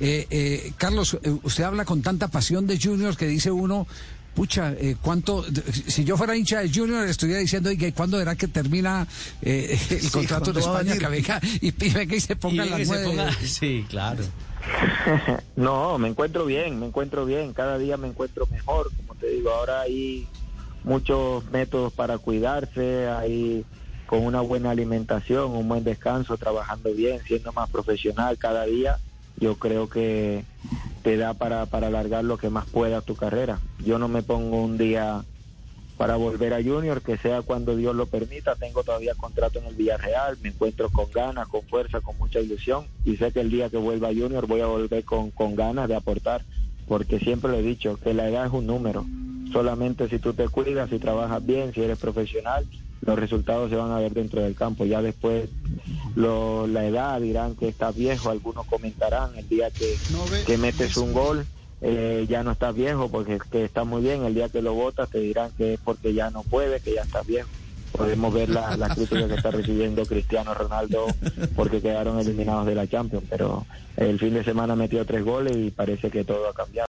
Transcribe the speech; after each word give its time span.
Eh, 0.00 0.26
eh, 0.30 0.72
Carlos, 0.76 1.18
eh, 1.22 1.30
usted 1.42 1.64
habla 1.64 1.84
con 1.84 2.02
tanta 2.02 2.28
pasión 2.28 2.66
de 2.66 2.78
Junior 2.80 3.16
que 3.16 3.26
dice 3.26 3.50
uno, 3.50 3.86
pucha, 4.34 4.72
eh, 4.72 4.96
¿cuánto? 5.02 5.44
Si 5.88 6.04
yo 6.04 6.16
fuera 6.16 6.36
hincha 6.36 6.60
de 6.60 6.72
Junior, 6.72 7.06
estuviera 7.08 7.40
diciendo, 7.40 7.70
¿y 7.72 7.92
cuándo 7.92 8.20
era 8.20 8.36
que 8.36 8.46
termina 8.48 9.06
eh, 9.42 9.76
el 9.90 10.00
Sí, 10.00 10.10
contrato 10.10 10.52
de 10.52 10.60
¿cuándo 10.60 10.72
va 10.72 10.78
a 10.78 10.82
España? 10.82 10.98
Que 11.00 11.08
venga 11.08 11.40
y, 11.60 11.68
y 11.68 11.90
venga 11.92 12.14
y 12.16 12.20
se 12.20 12.36
ponga 12.36 12.64
Y 12.64 12.68
las 12.70 12.78
que 12.78 12.86
se 12.86 12.92
nueve. 12.92 13.06
ponga- 13.08 13.36
Sí, 13.46 13.86
claro. 13.88 14.22
no, 15.56 15.98
me 15.98 16.08
encuentro 16.08 16.44
bien, 16.46 16.78
me 16.78 16.86
encuentro 16.86 17.24
bien, 17.24 17.52
cada 17.52 17.78
día 17.78 17.96
me 17.96 18.08
encuentro 18.08 18.46
mejor, 18.50 18.90
como 18.96 19.14
te 19.14 19.28
digo, 19.28 19.50
ahora 19.50 19.80
hay 19.82 20.26
muchos 20.84 21.44
métodos 21.50 21.92
para 21.92 22.18
cuidarse, 22.18 23.08
hay 23.08 23.64
con 24.06 24.24
una 24.24 24.40
buena 24.40 24.70
alimentación, 24.70 25.50
un 25.52 25.68
buen 25.68 25.84
descanso, 25.84 26.36
trabajando 26.38 26.92
bien, 26.94 27.20
siendo 27.26 27.52
más 27.52 27.68
profesional 27.70 28.38
cada 28.38 28.64
día, 28.64 28.98
yo 29.40 29.56
creo 29.56 29.88
que 29.88 30.44
te 31.02 31.16
da 31.16 31.34
para, 31.34 31.66
para 31.66 31.88
alargar 31.88 32.24
lo 32.24 32.38
que 32.38 32.50
más 32.50 32.66
pueda 32.66 33.00
tu 33.00 33.16
carrera. 33.16 33.60
Yo 33.84 33.98
no 33.98 34.08
me 34.08 34.22
pongo 34.22 34.62
un 34.62 34.78
día 34.78 35.22
para 35.96 36.16
volver 36.16 36.54
a 36.54 36.62
Junior, 36.62 37.02
que 37.02 37.18
sea 37.18 37.42
cuando 37.42 37.74
Dios 37.76 37.94
lo 37.94 38.06
permita. 38.06 38.54
Tengo 38.54 38.84
todavía 38.84 39.14
contrato 39.14 39.58
en 39.58 39.66
el 39.66 39.74
Villarreal, 39.74 40.38
me 40.40 40.50
encuentro 40.50 40.88
con 40.90 41.10
ganas, 41.10 41.48
con 41.48 41.62
fuerza, 41.62 42.00
con 42.00 42.16
mucha 42.18 42.40
ilusión 42.40 42.86
y 43.04 43.16
sé 43.16 43.32
que 43.32 43.40
el 43.40 43.50
día 43.50 43.68
que 43.68 43.78
vuelva 43.78 44.08
a 44.08 44.14
Junior 44.14 44.46
voy 44.46 44.60
a 44.60 44.66
volver 44.66 45.04
con, 45.04 45.30
con 45.32 45.56
ganas 45.56 45.88
de 45.88 45.96
aportar, 45.96 46.44
porque 46.86 47.18
siempre 47.18 47.50
lo 47.50 47.58
he 47.58 47.62
dicho, 47.62 47.98
que 47.98 48.14
la 48.14 48.28
edad 48.28 48.46
es 48.46 48.52
un 48.52 48.66
número. 48.66 49.04
Solamente 49.52 50.08
si 50.08 50.18
tú 50.18 50.34
te 50.34 50.48
cuidas, 50.48 50.90
si 50.90 50.98
trabajas 50.98 51.44
bien, 51.44 51.72
si 51.72 51.82
eres 51.82 51.98
profesional, 51.98 52.66
los 53.00 53.18
resultados 53.18 53.70
se 53.70 53.76
van 53.76 53.90
a 53.90 53.98
ver 53.98 54.12
dentro 54.12 54.42
del 54.42 54.54
campo. 54.54 54.84
Ya 54.84 55.02
después 55.02 55.48
lo- 56.14 56.66
la 56.66 56.86
edad 56.86 57.20
dirán 57.20 57.56
que 57.56 57.68
estás 57.68 57.94
viejo, 57.94 58.30
algunos 58.30 58.66
comentarán 58.66 59.36
el 59.36 59.48
día 59.48 59.70
que, 59.70 59.94
que 60.44 60.58
metes 60.58 60.96
un 60.96 61.12
gol 61.12 61.46
eh, 61.80 62.26
ya 62.28 62.42
no 62.42 62.52
estás 62.52 62.74
viejo 62.74 63.08
porque 63.08 63.38
que 63.50 63.64
estás 63.64 63.86
muy 63.86 64.02
bien, 64.02 64.24
el 64.24 64.34
día 64.34 64.48
que 64.48 64.62
lo 64.62 64.74
votas 64.74 65.08
te 65.08 65.18
dirán 65.20 65.52
que 65.56 65.74
es 65.74 65.80
porque 65.80 66.12
ya 66.12 66.30
no 66.30 66.42
puede, 66.42 66.80
que 66.80 66.94
ya 66.94 67.02
estás 67.02 67.26
viejo. 67.26 67.48
Podemos 67.92 68.32
ver 68.34 68.50
la, 68.50 68.76
la 68.76 68.90
crítica 68.90 69.26
que 69.26 69.34
está 69.34 69.50
recibiendo 69.50 70.04
Cristiano 70.06 70.52
Ronaldo 70.54 71.06
porque 71.56 71.80
quedaron 71.80 72.18
eliminados 72.20 72.66
de 72.66 72.74
la 72.74 72.86
Champions, 72.86 73.24
pero 73.30 73.66
el 73.96 74.18
fin 74.20 74.34
de 74.34 74.44
semana 74.44 74.76
metió 74.76 75.04
tres 75.06 75.24
goles 75.24 75.56
y 75.56 75.70
parece 75.70 76.10
que 76.10 76.22
todo 76.22 76.48
ha 76.48 76.52
cambiado. 76.52 76.86